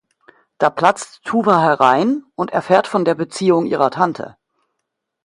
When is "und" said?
2.33-2.49